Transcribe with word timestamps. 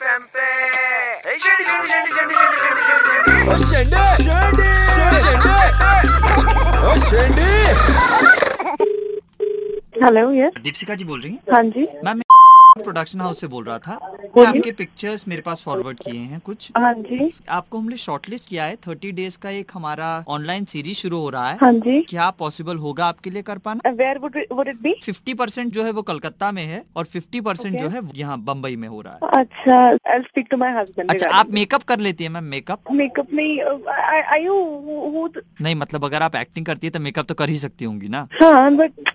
FM 0.00 0.22
पे। 0.32 0.44
शेंडी, 1.38 1.64
शेंडी, 1.64 1.88
शेंडी, 1.88 2.10
शेंडी, 2.12 2.34
शेंडी, 2.34 2.56
शेंडी, 2.60 2.82
शेंडी, 2.86 3.10
शेंडी। 3.10 3.56
शेंडी 3.64 4.00
शेंडी 5.20 5.50
शेंडी 7.06 7.48
हेलो 10.04 10.24
यस 10.32 10.52
दीपिका 10.62 10.94
जी 10.94 11.04
बोल 11.04 11.20
रही 11.20 11.32
हैं? 11.32 11.40
हाँ 11.52 11.62
जी। 11.64 11.86
मैम 12.04 12.20
प्रोडक्शन 12.80 13.20
हाउस 13.20 13.40
से 13.40 13.46
बोल 13.46 13.64
रहा 13.64 13.78
था 13.78 13.98
बोलिए। 14.34 14.46
आपके 14.48 14.70
पिक्चर्स 14.72 15.26
मेरे 15.28 15.42
पास 15.42 15.62
फॉरवर्ड 15.62 15.98
किए 15.98 16.20
हैं 16.20 16.40
कुछ। 16.40 16.70
हाँ 16.76 16.92
जी। 16.94 17.32
आपको 17.50 17.78
हमने 17.78 17.96
शॉर्टलिस्ट 17.98 18.48
किया 18.48 18.64
है। 18.64 18.76
थर्टी 18.86 19.12
डेज़ 19.12 19.38
का 19.38 19.50
एक 19.50 19.70
हमारा 19.74 20.12
ऑनलाइन 20.28 20.64
सीरीज़ 20.64 20.98
शुरू 20.98 21.18
हो 21.18 21.28
रहा 21.30 21.50
है। 21.50 21.58
हाँ 21.60 21.72
जी। 21.74 22.00
क्या 22.08 22.28
पॉसिबल 22.38 22.76
होगा 22.78 23.06
आपके 23.06 23.30
लिए 23.30 23.42
कर 23.42 23.58
पाना 23.58 23.90
where 23.92 24.18
would 24.18 24.38
would 24.52 24.68
it 24.68 24.80
be 24.82 24.94
fifty 25.04 25.34
percent 25.34 25.72
जो 25.72 25.84
है 25.84 25.90
वो 25.90 26.02
कलकत्ता 26.02 26.50
में 26.52 26.64
है 26.64 26.82
और 26.96 27.04
फिफ्टी 27.06 27.40
परसेंट 27.40 27.78
जो 27.78 27.88
है 27.88 28.00
यहाँ 28.14 28.38
बम्बई 28.40 28.76
में 28.76 28.88
हो 28.88 29.00
रहा 29.00 29.14
है। 29.14 29.40
अच्छा 29.40 29.78
I 29.86 30.20
speak 30.20 30.46
to 30.50 30.56
my 30.56 30.72
husband 30.72 31.10
अच्छा 31.10 31.28
आप 31.30 31.50
मेकअप 31.52 31.82
कर 31.82 32.00
लेती 32.00 32.24
है 32.24 32.30
मैम 32.30 32.44
मेकअप 32.46 32.92
मेकअप 32.92 33.32
नहीं 33.32 33.60
आई 34.30 34.46
नहीं 35.60 35.74
मतलब 35.74 36.04
अगर 36.04 36.22
आप 36.22 36.36
एक्टिंग 36.36 36.66
करती 36.66 36.86
है 36.86 36.90
तो 36.90 37.00
मेकअप 37.00 37.26
तो 37.26 37.34
कर 37.34 37.48
ही 37.48 37.58
सकती 37.58 37.84
होंगी 37.84 38.08
ना। 38.08 38.26
हाँ 38.32 38.74
बट 38.76 39.10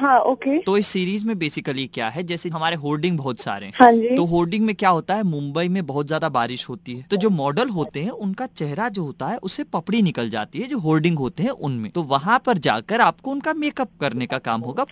हाँ 0.00 0.18
ओके 0.20 0.58
तो 0.58 0.76
इस 0.78 0.86
सीरीज़ 0.86 1.26
में 1.26 1.38
बेसिकली 1.38 1.86
क्या 1.86 2.08
है? 2.08 2.22
जैसे 2.22 2.48
हमारे 2.48 2.76
होर्डिंग 2.76 3.01
बहुत 3.10 3.40
सारे 3.40 3.66
हैं। 3.66 3.72
हाँ 3.76 3.92
जी। 3.92 4.16
तो 4.16 4.24
होर्डिंग 4.26 4.64
में 4.66 4.74
क्या 4.74 4.90
होता 4.90 5.14
है? 5.14 5.22
मुंबई 5.24 5.68
में 5.68 5.84
बहुत 5.86 6.06
ज़्यादा 6.06 6.28
बारिश 6.30 6.68
होती 6.68 6.94
है। 6.94 7.04
तो 7.10 7.16
जो 7.16 7.30
मॉडल 7.32 7.68
होते 7.70 8.02
हैं 8.02 8.10
उनका 8.10 8.46
चेहरा 8.48 8.88
जो 8.90 9.04
होता 9.04 9.26
है 9.26 9.36
उससे 9.38 9.64
पपड़ी 9.72 10.02
निकल 10.02 10.28
जाती 10.30 10.58
है 10.58 10.68
जो 10.68 10.78
होर्डिंग 10.78 11.18
होते 11.18 11.42
हैं 11.42 11.50
उनमें। 11.50 11.90
तो 11.90 12.02
वहाँ 12.04 12.38
पर 12.46 12.58
जाकर 12.60 13.00
आपको 13.00 13.30
उनका 13.30 13.54
मेकअप 13.54 13.90
करने 14.00 14.26
का 14.26 14.38
काम 14.40 14.60
होगा। 14.60 14.84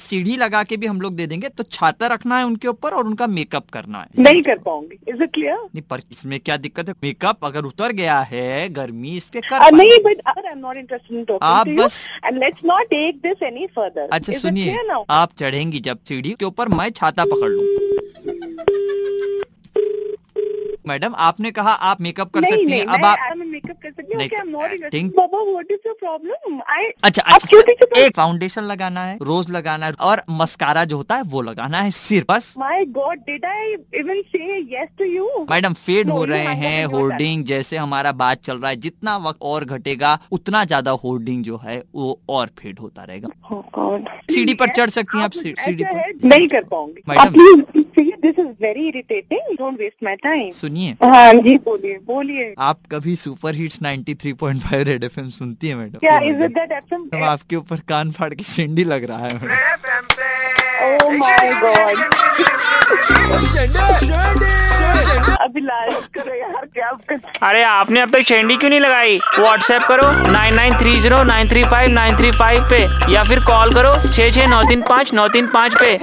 सीढ़ी 0.00 0.36
लगा 0.36 0.62
के 0.62 0.76
भी 0.76 0.86
हम 0.86 1.00
लोग 1.00 1.14
दे 1.16 1.26
देंगे 1.26 1.48
तो 1.50 1.62
छाता 1.64 2.06
रखना 2.06 2.38
है 2.38 2.44
उनके 2.44 2.68
ऊपर 2.68 2.92
और 2.92 3.06
उनका 3.06 3.26
मेकअप 3.28 3.70
करना 3.70 3.98
है। 4.00 4.22
नहीं 4.22 4.42
कर 4.42 4.58
पाऊँगी। 4.60 4.98
इज़ 5.08 5.22
इट 5.22 5.32
क्लियर 5.34 5.56
नहीं 5.56 5.82
पर 5.82 6.00
इसमें 6.12 6.38
क्या 6.40 6.56
दिक्कत 6.58 6.88
है? 6.88 6.94
मेकअप 7.04 7.44
अगर 7.44 7.64
उतर 7.64 7.92
गया 7.92 8.18
है 8.22 8.68
गर्मी 8.72 9.16
इसके 9.16 9.40
कर 9.42 9.70
नहीं 9.72 9.98
बट 10.04 10.20
अगर 10.26 10.46
I 10.46 10.52
am 10.52 10.58
not 10.58 10.76
interested 10.76 11.16
in 11.18 11.24
आप 11.32 11.66
टॉकिंग 11.66 11.66
टू 11.66 11.72
यू 11.72 11.84
बस 11.84 12.08
and 12.24 12.38
let's 12.38 12.64
not 12.64 12.90
take 12.90 13.16
this 13.22 13.42
any 13.42 13.66
further 13.76 14.08
अच्छा 14.12 14.32
सुनिए 14.38 14.76
आप 15.10 15.32
चढ़ेंगी 15.38 15.80
जब 15.80 15.98
सीढ़ी 16.08 16.21
के 16.30 16.44
ऊपर 16.44 16.68
मैं 16.68 16.90
छाता 16.90 17.24
पकड़ 17.24 17.50
लूँ। 17.50 17.64
मैडम 20.88 21.14
आपने 21.14 21.50
कहा 21.50 21.70
आप 21.70 22.00
मेकअप 22.00 22.30
कर 22.30 22.40
नहीं 22.40 22.52
सकती 22.52 22.72
हैं। 22.72 22.86
अब 22.86 23.04
आप 23.04 23.41
मेकअप 23.52 23.76
कर 23.82 23.90
सकती 23.90 25.00
हूँ? 25.00 25.10
बाबा 25.12 25.42
what 25.42 25.70
is 25.70 25.86
your 25.86 25.96
problem 26.00 26.60
I 26.70 26.88
अच्छा 27.04 27.22
आप 27.24 27.34
अच्छा 27.34 28.00
एक 28.00 28.16
फाउंडेशन 28.16 28.64
लगाना 28.64 29.04
है 29.04 29.16
रोज 29.22 29.50
लगाना 29.50 29.86
है 29.86 29.92
और 30.02 30.22
मस्कारा 30.32 30.84
जो 30.84 30.96
होता 30.96 31.16
है 31.16 31.22
वो 31.28 31.42
लगाना 31.42 31.80
है 31.80 31.90
सिर 31.92 32.24
बस। 32.30 32.54
My 32.58 32.84
god 32.96 33.18
did 33.26 33.44
I 33.46 33.72
even 34.00 34.22
say 34.28 34.58
yes 34.74 34.88
to 34.98 35.04
you 35.04 35.46
madam 35.50 35.72
fed 35.74 36.10
हो 36.10 36.24
रहे 36.24 36.54
हैं 36.56 36.84
होर्डिंग 36.94 37.44
जैसे 37.44 37.76
हमारा 37.76 38.12
बात 38.22 38.42
चल 38.44 38.56
रहा 38.56 38.70
है 38.70 38.76
जितना 38.78 39.16
वक्त 39.18 39.38
और 39.42 39.64
घटेगा 39.66 40.18
उतना 40.32 40.64
ज़्यादा 40.64 40.90
होर्डिंग 41.04 41.44
जो 41.44 41.56
है 41.64 41.82
वो 41.94 42.18
और 42.28 42.50
फेड 42.58 42.78
होता 42.78 43.04
रहेगा। 43.04 43.28
Oh. 43.52 43.98
सीढ़ी 44.32 44.54
पर 44.54 44.68
चढ़ 44.68 44.90
सकती 44.90 45.18
हैं 45.18 45.24
आप 45.24 45.32
सीढ़ी 45.32 45.84
पर? 45.84 46.12
नहीं 46.24 46.46
कर 46.48 46.64
पाऊँगी। 46.64 47.02
Madam. 47.08 47.60
This 48.22 48.38
is 48.38 48.46
very 48.62 48.86
irritating 48.88 49.56
don't 49.58 49.78
waste 49.78 50.04
my 50.04 50.16
time 50.16 50.50
सुनिए। 50.50 50.90
हाँ 51.02 51.32
जी 51.34 51.56
बोलिए 51.64 51.98
बोलिए। 52.06 52.54
आप 52.58 52.78
कभी 52.92 53.14
सुपर 53.16 53.41
हिट्स 53.54 53.78
93.5 53.82 54.82
रेड 54.84 55.04
एफएम 55.04 55.28
सुनती 55.30 55.68
है 55.68 55.74
मैडम। 55.74 55.98
क्या 56.00 56.18
is 56.20 56.42
it 56.42 56.50
that 56.54 56.72
FM 56.72 57.00
madam, 57.00 57.24
आपके 57.24 57.56
ऊपर 57.56 57.80
कान 57.88 58.10
फाड़ 58.18 58.32
के 58.34 58.42
सिंडी 58.44 58.84
लग 58.84 59.04
रहा 59.10 59.18
है 59.18 59.30
ओह 60.84 61.10
माय 61.16 61.52
गॉड 61.62 61.98
ओ 63.32 63.38
शेंडी 63.40 63.78
शेंडी 64.06 64.50
अभी 65.42 65.60
लाइक 65.60 66.04
करो 66.14 66.34
यार 66.34 66.66
क्या 66.74 66.90
अरे 67.48 67.62
आपने 67.64 68.00
अब 68.00 68.10
तक 68.10 68.22
शेंडी 68.26 68.56
क्यों 68.56 68.70
नहीं 68.70 68.80
लगाई? 68.80 69.18
व्हाट्सएप 69.38 69.82
करो 69.88 70.10
nine 70.32 70.54
nine 70.54 70.74
three 70.80 70.98
zero 71.00 71.22
nine 71.24 71.48
three 71.50 71.64
five 71.64 71.90
nine 71.90 72.16
three 72.16 72.30
five 72.32 72.68
पे 72.70 72.80
या 73.12 73.22
फिर 73.24 73.40
कॉल 73.46 73.72
करो 73.74 73.94
छः 74.08 74.30
छः 74.30 74.46
नौ 74.50 74.62
तीन 74.68 74.82
पाँच 74.88 75.12
नौ 75.14 75.28
तीन 75.28 75.46
पाँच 75.54 75.74
पे। 75.82 75.96